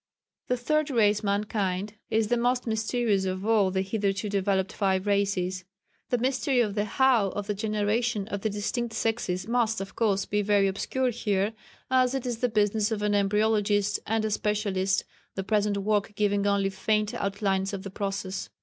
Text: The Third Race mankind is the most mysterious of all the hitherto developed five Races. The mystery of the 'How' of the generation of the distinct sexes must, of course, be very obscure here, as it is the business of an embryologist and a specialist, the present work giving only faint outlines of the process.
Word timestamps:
The 0.47 0.57
Third 0.57 0.89
Race 0.89 1.21
mankind 1.21 1.93
is 2.09 2.29
the 2.29 2.35
most 2.35 2.65
mysterious 2.65 3.25
of 3.25 3.45
all 3.45 3.69
the 3.69 3.83
hitherto 3.83 4.29
developed 4.29 4.73
five 4.73 5.05
Races. 5.05 5.63
The 6.09 6.17
mystery 6.17 6.59
of 6.59 6.73
the 6.73 6.85
'How' 6.85 7.29
of 7.35 7.45
the 7.45 7.53
generation 7.53 8.27
of 8.29 8.41
the 8.41 8.49
distinct 8.49 8.95
sexes 8.95 9.47
must, 9.47 9.79
of 9.79 9.95
course, 9.95 10.25
be 10.25 10.41
very 10.41 10.67
obscure 10.67 11.11
here, 11.11 11.53
as 11.91 12.15
it 12.15 12.25
is 12.25 12.39
the 12.39 12.49
business 12.49 12.91
of 12.91 13.03
an 13.03 13.13
embryologist 13.13 13.99
and 14.07 14.25
a 14.25 14.31
specialist, 14.31 15.03
the 15.35 15.43
present 15.43 15.77
work 15.77 16.13
giving 16.15 16.47
only 16.47 16.71
faint 16.71 17.13
outlines 17.13 17.71
of 17.71 17.83
the 17.83 17.91
process. 17.91 18.49